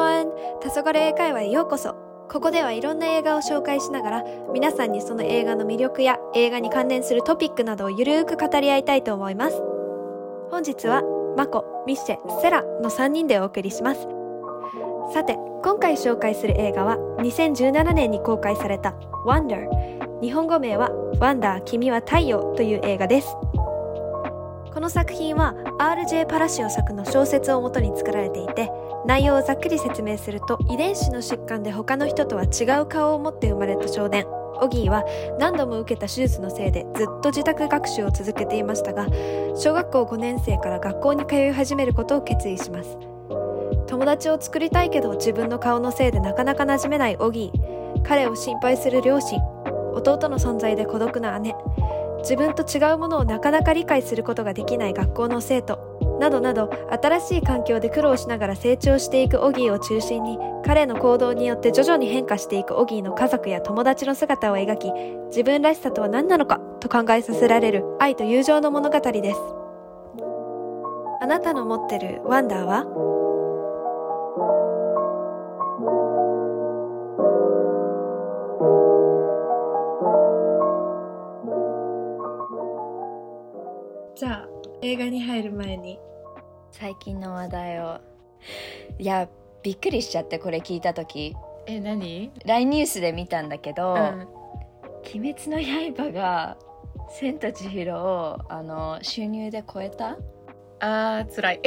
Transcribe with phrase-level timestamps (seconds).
[0.00, 1.94] 黄昏英会話へようこそ
[2.30, 9.60] ここではいろんな映画を紹介しながら皆さんにその映画の魅力や映画に関連するトピックなどをゆるーく語り合いたいと思います
[10.50, 11.02] 本日は
[11.36, 14.00] マコ、ミッシェ、セラの3人でお送りします
[15.12, 18.94] さて今回紹介する映画は2017年に公開された
[19.26, 19.68] Wonder
[20.22, 23.36] 日本語名は Wonder 君は太陽という映画です
[24.72, 28.70] この作品は RJ パラシオ作の小説をもとに作られていて
[29.06, 34.26] 内容をざっくり説明すると遺伝子の疾患で他の人とは違う顔を持って生まれた少年。
[34.62, 35.04] オギーは
[35.38, 39.06] 何度も受けた手術のせいでずっと自宅学習を続けていましたが
[39.56, 42.98] 小学校5年生から学校に通い始めることを決意します。
[43.86, 48.02] 友達を作りたいけど自分の顔のせいでなかなか馴染めないオギー。
[48.02, 49.40] 彼を心配する両親。
[49.94, 51.56] 弟の存在で孤独な姉。
[52.20, 55.89] 自分と違うものをなかなか理解することができない学校の生徒。
[56.20, 56.70] などなど
[57.02, 64.92] 新しい環境で苦労しながら成長していくオギーを中心に彼の行動によって徐々に変化していくオギーの家族や友達の姿を描き
[65.28, 69.40] 自分らしさとは何なのかと考えさせられる愛と友情の物語です。
[71.22, 72.84] あなたの持ってるワンダーは？
[84.14, 84.48] じゃあ
[84.82, 85.98] 映画に入る前に
[86.70, 87.98] 最近の話題を。
[88.98, 89.28] いや
[89.62, 91.34] びっくりしちゃってこれ聞いた時。
[91.66, 94.28] え何？LINE ニュースで見たんだけど「うん。
[95.14, 95.60] 鬼滅の
[95.96, 96.56] 刃」が
[97.10, 100.16] 「千と千尋を」あの収入で超えた？
[100.80, 101.60] あー辛い。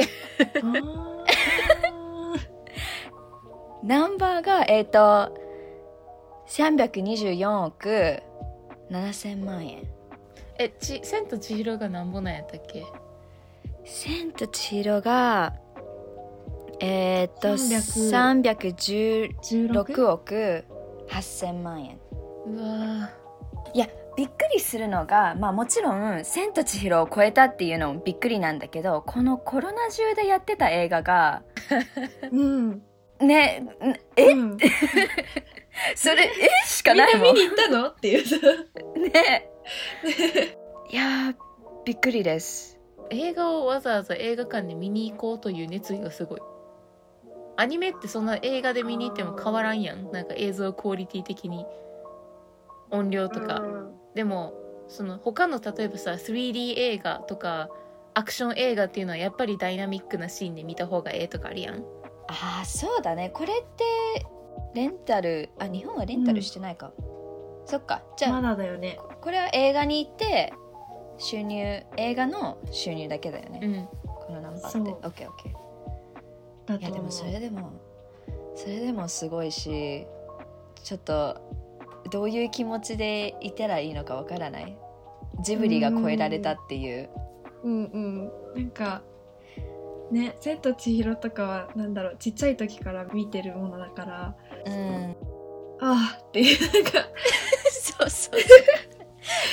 [3.84, 5.36] ナンバーがえっ、と
[6.48, 8.22] 324億
[8.90, 9.82] 7000万円。
[10.58, 12.84] えち千と千尋がなんぼなんやったっけ？
[13.84, 15.54] 千と千尋が
[16.80, 18.74] えっ、と300
[19.40, 20.64] 316億
[21.08, 21.98] 8000万円。
[22.46, 23.10] うわ
[23.72, 31.42] いやびっくりするのがまあもちろん「千と千尋」を超えたっていうのもびっくりなんだけどこのコロナ中でやってた映画が
[32.30, 32.82] うん。
[33.20, 33.68] ねん
[34.16, 34.58] え、うん。
[35.96, 36.48] それえ？
[36.66, 37.26] しかないもん。
[37.28, 37.88] な見に行ったの？
[37.88, 38.26] っていう。
[38.26, 38.36] さ
[38.96, 39.48] ね。
[40.90, 41.34] いやー
[41.84, 42.73] びっくりです。
[42.73, 42.73] ー
[43.10, 46.40] 映画をわざわざ映画館で見に行こうという熱意がすごい。
[47.56, 50.10] アニメってそんな映画で見に行っても変わらんやん。
[50.10, 51.64] なんか映像クオリティ的に。
[52.90, 53.62] 音量とか、
[54.14, 54.54] でも
[54.88, 57.68] その他の例えばさ 3D 映画とか
[58.12, 61.84] アクション映画っていうのはやっぱりダイナミックなシーンで見た方がええとかあるやん。
[62.28, 63.30] ああそうだね。
[63.30, 64.26] これって
[64.74, 66.92] レンタルあ日本はレンタルしてないか、
[67.66, 68.02] そっか。
[68.16, 68.98] じゃあ、まだだよね。
[69.20, 70.52] これは映画に行って
[71.18, 73.88] 収入映画の収入だけだよね、うん。
[74.06, 74.90] このナンバーって。
[74.90, 76.80] オッケーオッケー。
[76.80, 77.72] いやでもそれでも
[78.56, 80.06] それでもすごいし
[80.82, 81.36] ちょっと
[82.10, 84.78] どういう気持ちでいたらいいのかわからない？
[85.42, 87.10] ジブリが超えられたっていう。
[87.64, 89.02] うんうんなんか
[90.10, 92.16] ね「千と千尋」とかはなんだろう。
[92.18, 94.36] ちっちゃい時から見てるものだから。
[94.66, 95.16] うん。
[95.80, 97.08] ああっていうなんか。
[97.70, 98.40] そうそう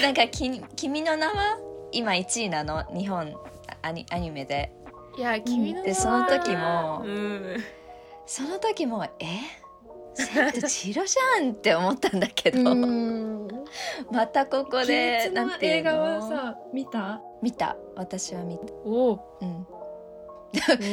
[0.02, 1.58] なんかき「君の名は?」
[1.94, 2.84] 今1位なの？
[2.96, 3.36] 日本
[3.82, 4.72] アニアニメで。
[5.18, 7.58] いや君のでその時もうん。
[8.26, 9.26] その時も「え？
[10.14, 13.48] 千と千尋じゃん!」って思ったんだけど、うん。
[14.12, 15.90] またここでなんていうの？
[15.92, 17.22] 映画はさ見た？
[17.42, 17.76] 見た。
[17.96, 18.64] 私は見た。
[18.86, 19.68] おおうん。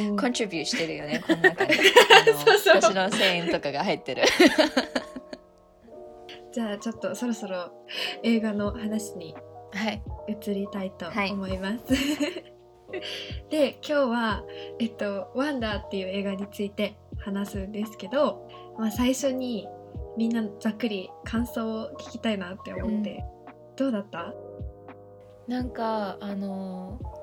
[0.09, 0.15] うん。
[0.17, 1.73] コントリビューしてるよねこの中に。
[2.11, 2.75] あのそうそう。
[2.75, 4.23] 私の声援とかが入ってる
[6.51, 7.71] じゃあちょっとそろそろ
[8.23, 9.35] 映画の話に
[9.71, 10.01] はい。
[10.27, 11.31] 移りたいとはい。
[11.31, 11.83] 思います。
[13.51, 14.43] で今日は、
[14.79, 18.47] えっと「ワンダー」っていう映画について話すんですけど、
[18.79, 19.67] まあ、最初に
[20.17, 23.23] みんなざっくり感想を聞きたいなって思って、
[23.77, 24.33] どうだった？
[25.47, 27.19] なんかあのー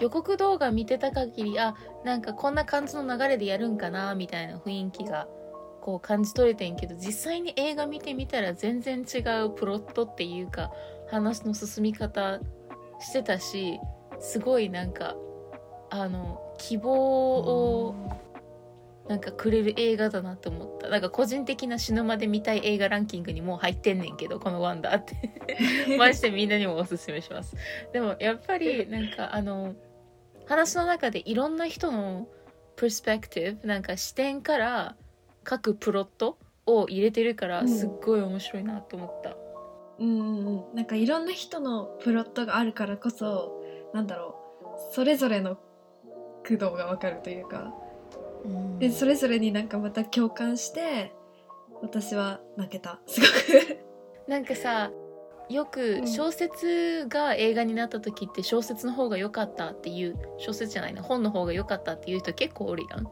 [0.00, 5.26] 予告動画見てた限りあなんかこんな感じの流れでやるんかなみたいな雰囲気が
[5.88, 10.70] こう感じ取れてんけど実際に映画見てみたら全然違うプロットっていうか
[11.10, 12.40] 話の進み方
[13.00, 13.80] してたし
[14.20, 15.16] すごいなんか
[15.88, 17.94] あの希望を
[19.08, 20.90] なんかくれる映画だなと思った。
[20.90, 25.16] なんか個人的な死ぬまで見たい映画ランキングにもう入ってんねんけどこの「ワンダー」って。
[25.96, 27.56] マジでみんなにもおすすめします。
[27.94, 29.74] でもやっぱり なんかあの
[30.44, 32.28] 話の中でいろんな人の
[32.76, 34.94] プスペクティブなんか視点から
[35.48, 36.36] 各プロット
[36.66, 37.68] を入れてるからうん。
[37.68, 39.34] すっごい面白いなと思った、
[39.98, 40.74] うんうんうん。
[40.74, 43.62] なんかいろんな人のプロットがあるからこそ
[43.94, 44.94] なんだろう。
[44.94, 45.58] それぞれの
[46.42, 47.72] 駆動がわかるというか。
[48.44, 48.78] うん。
[48.78, 51.14] でそれぞれになんかまた共感して
[51.80, 53.00] 私は泣けた。
[53.06, 53.78] すごく。
[54.28, 54.90] なんかさ
[55.48, 55.68] ようん。
[55.70, 63.08] く小説が映画になった時って小説の方が良かったっていう小説じゃないな本の方が良かったっていう人結構おるやん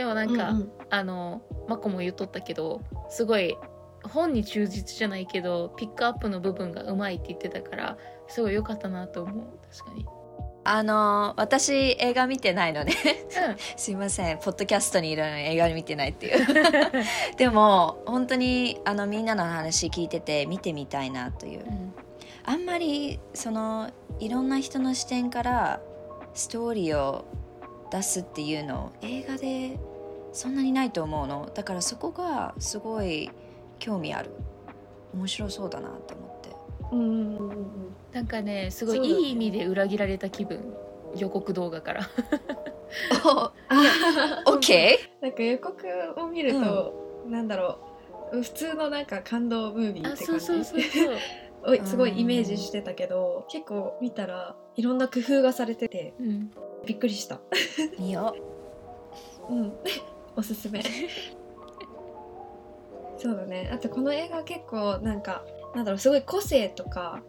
[0.00, 0.72] でもなんか、うんうん。
[0.88, 3.56] あのマコも言っとったけどすごい
[4.02, 9.46] 本に忠実じゃないけどピックアップの部分がうまいって言ってたからすごい良かったなと思う。
[9.70, 10.06] 確かに。
[10.64, 12.94] あの私映画見てないのでう
[13.76, 14.38] すいません。
[14.38, 16.46] ポッドキャストにいるのに映画見てないっていう。
[17.36, 21.70] でも本当にあのみんなの話聞いてて見てみたいなという。
[21.70, 21.94] ん。
[22.46, 25.80] あんまりそのいろんな人の視点から
[26.32, 27.26] ストーリーを
[27.90, 29.78] 出すっていうの映画で
[30.32, 31.50] そんなにないと思うの。
[31.54, 33.30] だからそこがすごい
[33.78, 34.30] 興味ある。
[35.14, 36.56] 面白そうだなと思って。
[36.92, 37.48] うんうんうん。
[37.48, 37.66] うん
[38.12, 40.74] なんかねすごいいい意味で裏切られた気分。
[41.16, 42.02] 予告動画から。
[43.24, 43.52] あ
[44.46, 44.96] OK?
[45.20, 45.74] なんか予告
[46.16, 46.94] を見ると、
[47.28, 47.78] なんだろ
[48.32, 48.42] う。
[48.42, 50.46] 普通のなんか感動ムービーあって感じ。
[50.46, 51.16] そうそうそうそう。
[51.62, 56.50] おいすごいイメージしてたけど結構見たらいろんな工夫がされててうん。
[56.86, 57.40] びっくりした。
[57.98, 58.34] 見よ
[59.48, 59.72] うん
[60.40, 60.82] おすすめ。
[63.18, 63.70] そうだね。
[63.70, 65.44] あとこの映画は結構なんか
[65.74, 67.22] なんだろうすごい個性とか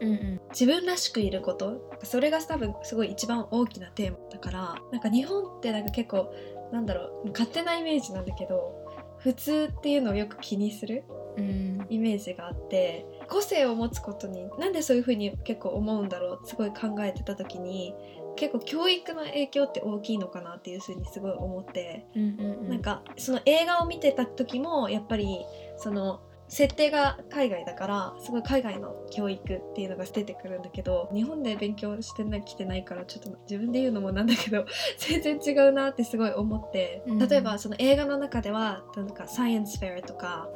[0.00, 0.40] うんうん。
[0.50, 6.34] 自分らしくいることそれが多分すごい一番大きなテーマだからなんか日本ってなんか結構
[6.72, 8.74] なんだろう勝手なイメージなんだけど
[9.18, 11.04] 普通っていうのをよく気にする
[11.36, 11.86] うん。
[11.88, 17.94] イメージがあって個性を持つことになんでそういうふうに結構思うんだろうすごい考えてた時に
[18.36, 22.68] 結構教育の影響って大きいのかなっていうふうにすごい思って、うんうんうん。
[22.68, 25.44] なんかその映画を見てた時もやっぱり
[25.76, 26.20] その
[26.54, 34.64] 設定が海外だからすごい海外の教育っていうのが出てくるんだけど日本で勉強してきてないからちょっと自分で言うのもなんだけど
[34.96, 37.18] 全然違うなってすごい思ってうん。
[37.18, 40.48] 例えばその映画の中ではなんかサイエンスフェアとか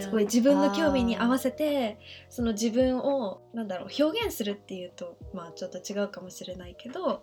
[0.00, 1.98] すごい自分の興味に合わせて
[2.30, 7.20] その自分をなんだろう表現するっていうとまあちょっと違うかもしれないけど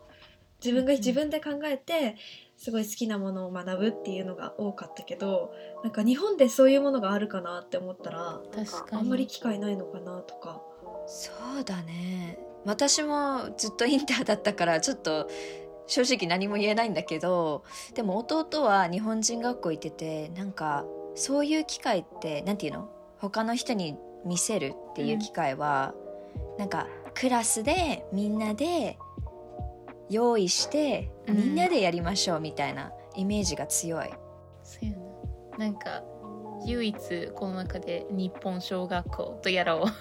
[0.64, 0.98] 自分がうん。
[1.00, 2.16] 自分で考えて
[2.58, 9.02] すごい好きなものを学ぶっていうのが多かったけどなんか日本でそういうものがあるかなって思ったら確かに。
[9.02, 10.62] あんまり機会ないのかなとか。
[11.08, 12.40] そうだね。
[12.66, 15.30] 私もずっとインターだったからちょっと
[15.86, 22.90] 正直何も言えないんだけどでも弟は日本人学校行っててなんかそういう機会ってなんていうの？
[23.18, 25.94] 他の人に見せるっていう機会は、
[26.58, 28.98] なんかクラスでみんなで
[30.14, 31.38] 用意してうん。
[31.38, 34.10] みんなでやりましょうみたいなイメージが強い。
[34.64, 34.92] そうや
[35.58, 35.58] な。
[35.58, 36.04] なんか
[36.66, 39.86] 唯一この中で日本小学校とやらを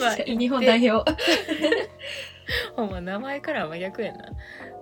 [0.00, 1.10] まあ日本代表。
[2.76, 4.24] ほんま名前からは真逆やな。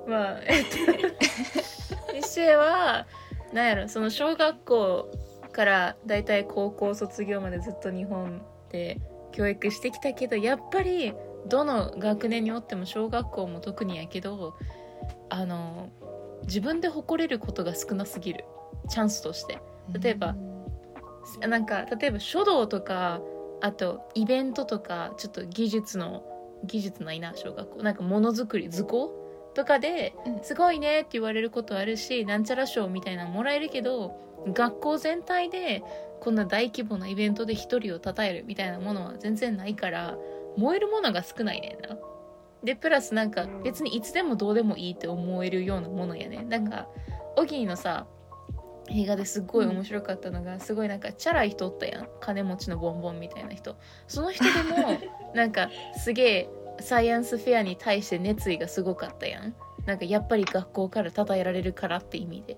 [0.07, 3.07] まあえっと 一世は
[3.53, 5.11] なんやろその小学校
[5.53, 9.01] からだいたい高校卒業までずっと日本で
[9.33, 11.13] 教育してきたけどやっぱり
[11.49, 14.57] どの学年におっても小学校も特にやけど
[15.29, 15.91] あの
[16.45, 18.45] 自分で誇れることが少なすぎる。
[18.89, 19.59] チャンスとして。
[20.01, 20.35] 例えば
[21.41, 23.21] なんか例えば書道とか
[23.61, 26.25] あとイベントとかちょっと技術の
[26.65, 27.83] 技術ないな小学校。
[27.83, 29.13] なんかものづくり図工
[29.55, 30.41] とかでうん。
[30.43, 35.83] すごいねって言われることあるしなんちゃら賞みたいなのもらえるけど学校全体で
[36.21, 40.17] こんな大規模なイベントで一人を称えるみたいなものは全然ないから
[40.59, 41.97] 燃えるものが少ないねんな。
[42.65, 46.89] でプラスなんか別にいつでもどうでもいいって思えるようなものやねなんか
[47.37, 48.09] オギーのさ
[48.91, 52.09] 映画ですっごい面白かったのが、すごいなんかチャラい人おったやん。
[52.21, 53.77] 金持ちのボンボンみたいな人。
[54.07, 54.99] その人でも
[55.35, 56.51] なんかすげえ
[56.81, 59.55] サイエンスフェアに対して熱意がすごかったやん。
[59.87, 62.57] なんかやっぱり学校から称えられるからって意味で。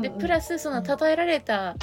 [0.00, 1.74] でプラスその称えられた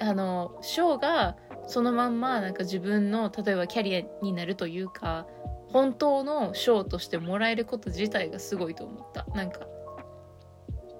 [0.00, 5.26] あの賞がそのまんまなんか自分の例えばキャリアになるというか
[5.68, 9.26] 本当の賞としてもらえること自体がすごいと思った。
[9.34, 9.66] なんか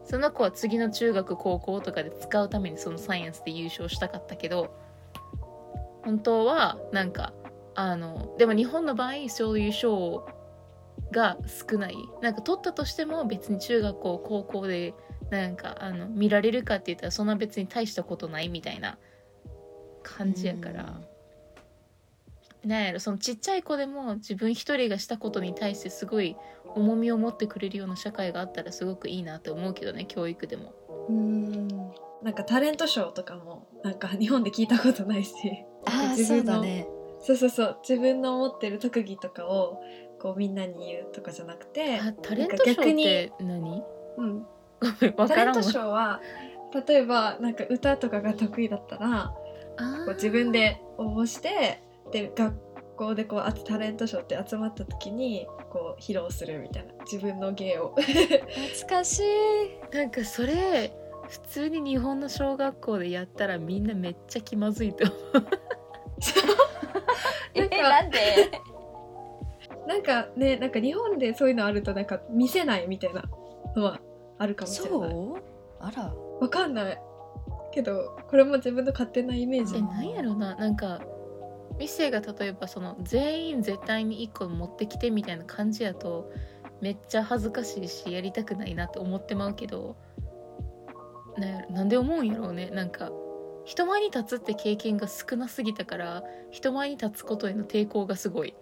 [0.04, 4.74] その子は次の中学高校とかで使うためにそのサイエンスで優勝したかったけど
[6.04, 7.32] 本当はなんか
[7.74, 10.26] あのでも日本の場合そういう賞
[11.10, 11.96] が少ない。
[12.20, 14.94] なんか取ったとしても別に中学校高校で
[15.30, 18.98] なんかあの見られるかって言ったらそんな別に大したことないみたいな
[20.04, 21.00] 感じやから、
[22.64, 26.36] なんやろそのちっちゃい子でも自分一人がしたことに対してすごい
[26.74, 30.72] 重みを持ってくれるような社会があったらすごくいいなって思うけどね教育でも。
[31.08, 31.68] うん。
[32.22, 35.32] なんかタレントショーとかもなんか日本で聞いたことないし。
[35.86, 36.86] ああ自分のそうだね。
[37.20, 37.78] そうそうそう。
[37.86, 39.82] 自分の持ってる特技とかを
[40.20, 43.82] こうみんなに言うとかじゃなくてあタレントショーって何？
[44.16, 44.46] うん、
[44.80, 45.62] タレントからんわ。
[45.62, 46.22] ショーは
[46.86, 49.34] 例えばなんか歌とかが得意だったらあ
[49.76, 52.54] こう自分で応募してで学
[52.96, 56.92] 校でこうあタレントショーって集まった時にこう披露するみたいな。
[57.10, 57.94] 自分の芸を。
[57.96, 59.22] 懐かしい。
[59.90, 60.92] ーなんかそれ
[61.28, 65.46] 普通に日本の小学校でやったらみんなめっちゃ気まずいと思う。
[67.54, 68.18] えなんかなんで？
[69.86, 73.24] なんかねなんか日本でそういうのあるとなんか見せないみたいな
[73.74, 74.00] のは
[74.38, 75.10] あるかもしれない。
[75.10, 75.42] そう？
[75.80, 76.14] あら。
[76.40, 77.00] わかんない
[77.74, 79.76] けどこれも自分の勝手なイメージ。
[79.76, 80.54] えなんやろな。
[80.54, 81.00] なんか
[81.76, 86.30] ミセが例えばその全員絶対に1個持ってきてみたいな感じやと
[86.80, 89.96] めっちゃ恥ずかしいしやりたくないなって思ってまうけど
[91.36, 92.70] なんなんで思うんやろうね。
[92.70, 93.10] なんか
[93.64, 98.54] 人前に立つって経験が少なすぎたから人前に立つことへの抵抗がすごい。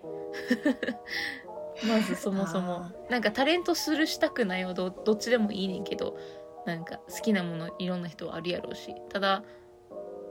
[1.87, 2.77] まずそもそも。
[2.77, 6.17] あなんかタレントするしたくないはどどっちでもいいねんけど
[6.67, 9.43] なんか好きなものいろんな人はあるやろうしただ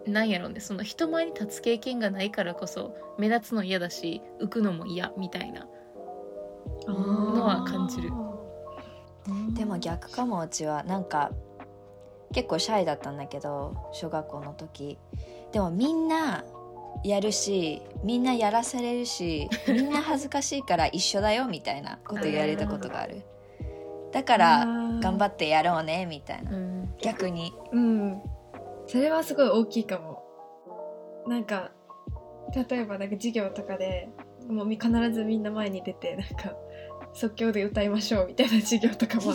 [0.07, 5.67] なんやろうねその人前に立つ経験がないからこそ目立つの嫌だし浮くのも嫌みたいな
[6.87, 8.11] のは感じる。
[9.53, 11.31] でも逆かもうちはなんか
[12.33, 14.97] 結構シャイだったんだけど小学校の時。
[15.51, 16.43] でもみんな
[17.03, 23.23] やるしみんなやらされるしみんな恥ずかしいから一緒だよみたいなこと言われたことがある
[24.11, 24.65] だから
[25.01, 26.51] 頑張っってやろうねみたいな。
[26.51, 26.93] うん。
[27.01, 27.53] 逆に。
[27.71, 28.21] うん。
[28.87, 30.23] それはすごい大きいかも。
[31.27, 31.71] なんか
[32.69, 34.09] 例えばなんか授業とかで
[34.49, 36.55] もうみ必ずみんな前に出てなんか
[37.13, 39.33] 即興で歌いましょうみたいな授業とかもあ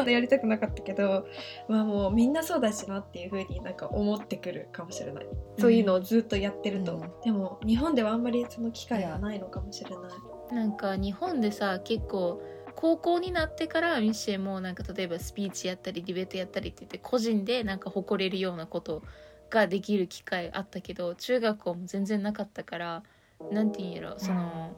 [0.00, 1.26] って やりたくなかったけど
[1.68, 5.26] まあもうみんなそうだしなっていう風になんか思ってくるかもしれない。
[5.58, 7.10] そういうのをずっとやってると、うん。
[7.22, 10.54] でも日本ではあんまりその機会がないのかもしれない。
[10.54, 12.40] なんか日本でさ結構
[12.76, 19.02] 高校になってからミシェもなんか例えばスピーチやったりディベートやったりって言って個人でなんか誇れるようなこと
[19.50, 23.02] ができる機会あったけど中学校も全然なかったから
[23.50, 24.76] なんて言うんやろその、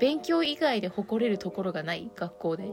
[0.00, 2.72] 勉強以外で誇れるところがない学校で。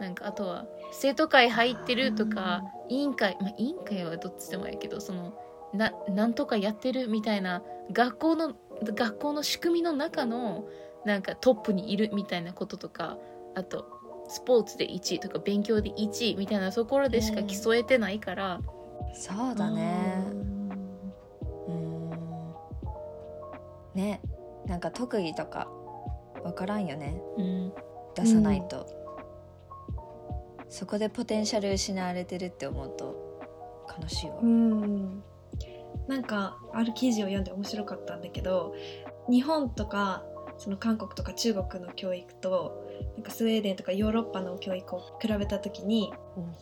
[0.00, 5.32] なんかあとは生徒会入ってるとか委員会まあ委員会はどっちでもいいけどその
[5.72, 10.64] ななんとかやってるみたいな学校の学校の仕組みの中の
[11.04, 13.18] なんかトップにいるみたいなこととか
[13.54, 18.60] あとスポーツで1位とか勉強で1位みたいなところでしか競えてないから、
[19.14, 20.24] そうだね。
[21.68, 22.10] うん。
[23.94, 24.22] ね。
[24.66, 25.68] なんか特技とか
[26.44, 27.20] わからんよね。
[27.36, 27.72] うん、
[28.14, 28.86] 出さないと、
[30.68, 33.38] そこでポテンシャル失われてるって思うと
[34.00, 35.22] 悲しいわ、うん。
[36.08, 38.74] なんかある記事を読んで面白かったんだけど
[39.28, 40.24] 日本とか
[40.62, 46.12] その韓国とか中国の教育となんかスウェーデンとかヨーロッパの教育を比べた時に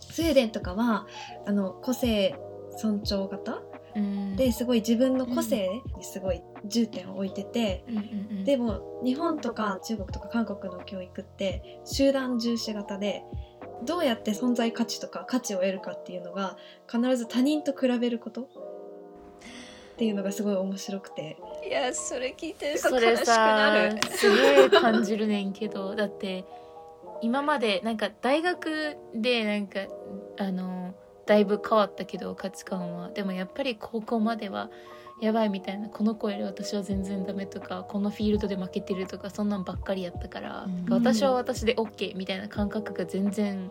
[0.01, 1.07] スウェーデンとかは
[1.47, 2.35] あの個性
[2.79, 3.61] 尊重型？
[3.95, 7.85] うん、ですごい自分の個性にすごい重点を置いてて、
[8.45, 13.25] でも日本とか中国とか韓国の教育って集団重視型で
[13.85, 16.57] どうやって存在価値とか価値を得るかっていうのが
[16.91, 18.49] 必ず他人と比べること
[20.01, 21.37] っていうのがすごい面白くて。
[21.69, 24.17] いやそれ聞いてそれ悲しくなさる。
[24.17, 26.47] すげえ感じるねんけどだって
[27.21, 29.81] 今までなんか大学でなんか
[30.39, 30.95] あの
[31.27, 33.11] だいぶ変わったけど価値観は。
[33.11, 34.71] でもやっぱり高校までは
[35.21, 35.91] やばいみたいな。
[35.91, 40.87] この子より私は全然ダメとかこのフィールドで負けてるとかそんなんばっかりやったから、うん。
[40.89, 43.71] 私は私で OK みたいな感覚が全然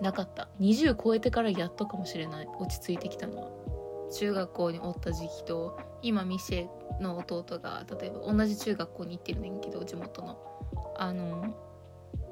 [0.00, 0.48] なかった。
[0.58, 2.48] 20超えてからやっとかもしれない。
[2.58, 3.75] 落ち着いてきたのは
[4.12, 10.38] 中学校におった時期と今ミシェの弟が例えば同じ中学校に行ってるねんけど地元の。
[10.98, 11.54] あの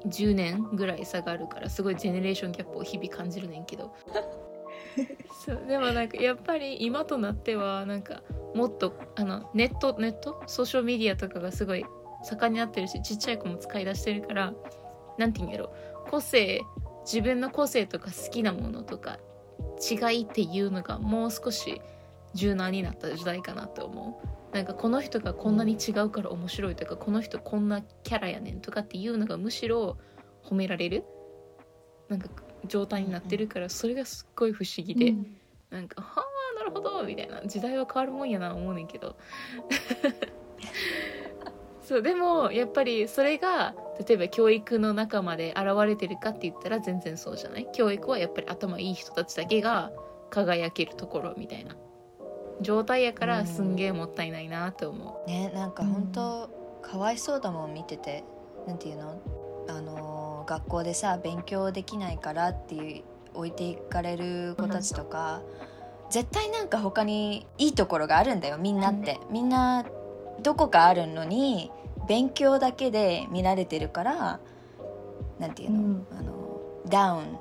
[0.07, 3.93] 10年ぐらい差があるからすごいジェネレーションギャップを日々感じるねんけど。
[5.45, 8.21] そうでもなんかやっぱり今となってはなんか
[8.53, 10.41] もっとあのネットネット？
[10.47, 11.85] ソーシャルメディアとかがすごい
[12.23, 14.53] 盛んになってるしちっちゃい子も使い出してるから
[15.17, 15.73] なんて言うんやろ
[16.09, 16.61] 個性
[17.03, 19.19] 自分の個性とか好きなものとか
[19.79, 21.81] 違いっていうのがもう少し
[22.33, 24.55] 柔軟になった時代かなと思う。
[24.55, 29.97] なんかこの人がこんなに違うから面白いとかこの人こんなキャラやねんとかっていうのがむしろ
[30.43, 31.03] 褒められる。
[32.07, 32.29] なんか
[32.67, 35.13] 状態になってるからそれがすっごい不思議で、
[35.69, 37.41] なんか「はあなるほど」みたいな。
[37.45, 39.15] 時代は変わるもんやな思うねんけど。
[41.81, 47.67] そうでもやっぱりそれが例えば教育の中まで現れてるかって言ったら全然そうじゃない？
[47.73, 49.91] 教育はやっぱり頭いい人たちだけが
[50.29, 51.75] 輝けるところみたいな
[52.61, 56.49] 状態やからすんげえもったいないなと思ねなんか本当
[56.81, 58.23] かわいそうだもん見てて。
[58.67, 59.21] なんていうの？
[59.69, 63.03] あの学校でさ勉強できないからっていう
[63.35, 65.41] 置いていかれる子たちとか、
[66.09, 69.85] 絶対なんか他にいいところがあるんだよみんなって、みんな
[70.41, 71.71] どこかあるのに
[72.07, 74.39] 勉強だけで見られてるから
[75.39, 76.07] なんていうの,、うん。
[76.17, 77.37] あのダウン。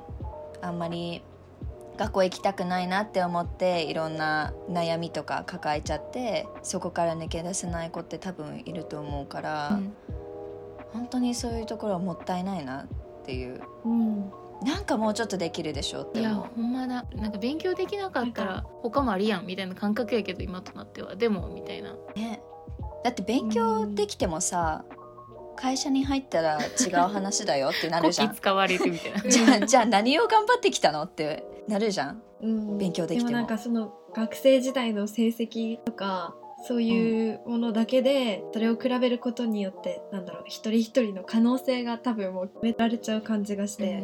[0.63, 1.23] あんまり
[1.99, 9.93] 学校行きたくないなって思っていろんな悩みとか抱えちゃってそこから抜け出せない子って多分いると思うから、うん。
[10.93, 12.87] 本当にそういうところはもったいないなっ
[13.25, 13.61] ていう。
[13.85, 14.33] うん。
[14.63, 17.05] なんかもうちょっとできるでしょうっていや思ほんまだ。
[17.15, 21.17] なんか勉強できなかったら他もありやんみたいな感覚やけど今となっては。
[21.17, 21.93] でもみたいな。
[21.93, 22.41] うね
[23.05, 24.85] だって勉強できてもさ
[25.57, 28.31] 会社に入ったら違う話だよってなこるじゃん。
[28.35, 29.21] き使われるみたいな。
[29.21, 32.23] じゃあじゃあ何を頑張ってきたのってなるじゃん。
[32.43, 32.79] うん。
[32.79, 33.31] 勉強できても。
[33.31, 36.35] もなんかその学生時代の成績とか
[36.67, 44.03] そういうものだけでそれを比べることによってなんだろう一人一人の可能性が多分もう決められちゃう感じがして、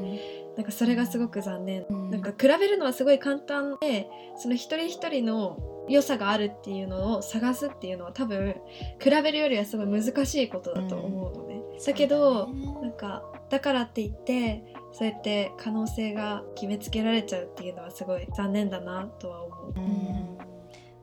[0.56, 2.10] なんかそれがすごく残念、うん。
[2.10, 5.58] なんか比べるのはすごい簡単でその一人一人の
[5.88, 8.54] 良さがあるっていうのを探すっていうのは多分
[9.02, 12.48] 比べるよりはすごい難しいことだと思うのね、だけど、
[12.82, 19.72] なんかだからって言ってそうやって可能性が決めつけられちゃうっていうのはすごい残念だなとは思う。
[19.76, 20.38] うん。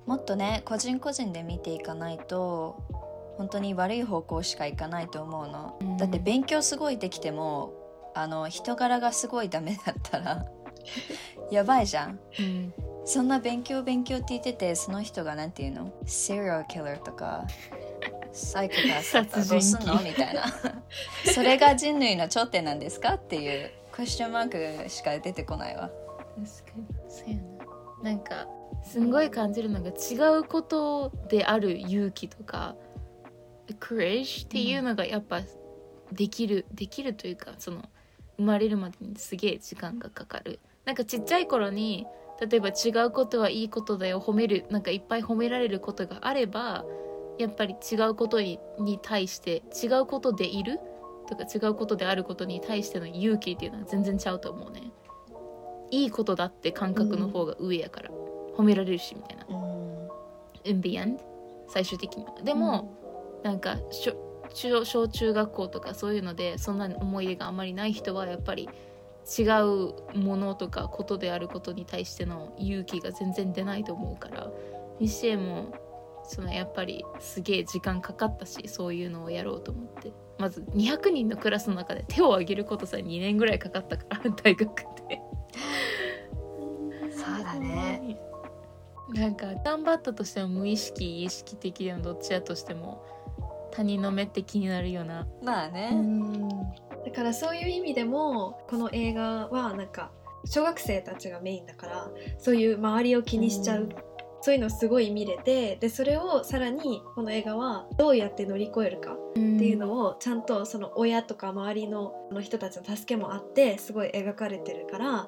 [0.06, 2.82] もっとね個人個人で見ていかないと
[3.38, 5.98] 本当に悪い方向しかいかないと思うの、うん。
[5.98, 7.74] だって勉強すごいできても
[8.16, 10.46] あの人柄がすごいダメだったら
[11.52, 12.20] やばいじゃん。
[12.40, 12.74] うん
[13.08, 17.48] そんな勉強勉強って言っててその人がなんていうの？Serial killer とか
[18.34, 20.02] サイコパスだったらどうすんの？
[20.04, 20.44] みたいな。
[21.34, 23.14] それが人類の頂点なんですか？
[23.14, 25.90] っていうクエスチョンマークしか出てこないわ。
[25.90, 26.86] 確かに。
[27.10, 27.38] そうや
[28.04, 28.12] な。
[28.12, 28.46] なんか
[28.84, 32.76] すんごい感じるのが違うことである勇気とか
[33.80, 35.41] courage っていうのがやっぱ
[36.12, 37.84] できる、できるというかその
[38.36, 40.60] 生まれるまでにすげえ時間がかかる。
[40.84, 42.06] なんかちっちゃい頃に
[42.39, 46.86] 例えば違うことはいいことだよ褒めるなんかいっぱい褒められることがあれば
[47.38, 50.80] やっぱり違うことにに対して違うことでいる
[51.28, 54.91] とか違うことであることに対しての勇気っていうのは全然ちゃうと思うね。
[55.91, 58.10] いいことだって感覚の方が上やから、
[58.58, 59.45] 褒められるしみたいな。
[59.50, 60.08] うん、
[60.63, 61.19] end
[61.69, 62.34] 最終的には。
[62.43, 62.93] でも、
[63.43, 64.15] なんか小
[64.54, 68.69] 中小中学校とかそういうのでそんな思い出があまりない人はやっぱり
[69.28, 74.50] 違うものとかことであることに対しての勇気が全然出ないと思うから
[75.00, 75.74] にしても
[76.24, 80.12] そのやっぱりすげえ時間かかったしそういうのをやろうと思って。
[80.38, 84.70] まず200人のクラスの中で手を挙げることさえ2年ぐらいかかったから 大学
[85.10, 85.22] で。
[87.12, 88.20] そうだね。
[89.10, 93.04] なんか頑張ったとしても無意識意識的でもどっちやとしても
[93.72, 95.28] 他人の目って気になるような。
[95.42, 95.92] まあね、
[97.08, 100.12] だからそういう意味でもこの映画はなんか
[100.43, 103.96] 小学生たちがメインだからそういう周りを気にしちゃう、うん。
[104.41, 115.28] そういうのすごい見れてでそれをさらにこの映画はどうやって乗り越えるかっていうのをちゃんとその親とか周りの人たちの助けもあってすごい描かれてるから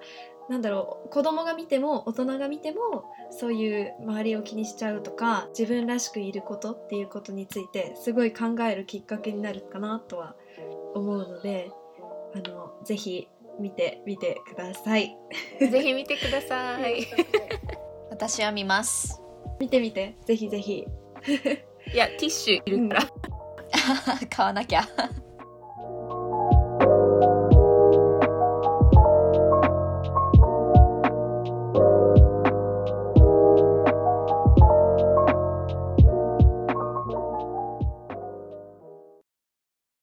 [0.50, 10.36] なんだろう子供が見ても大人が見てもそういう周りを気にしちゃうとか自分らしくいることっていうことについてすごい考えるきっかけになるかなとは思
[10.96, 11.72] うので
[12.34, 13.28] あのぜひ
[13.60, 15.16] 見てみてください。
[15.60, 17.08] ぜひ見てください。
[18.10, 19.22] 私は見ます。
[19.60, 20.16] 見てみて。
[20.26, 20.88] ぜひぜひ。
[21.94, 23.10] いやティッシュいるから、
[24.30, 24.88] 買わなきゃ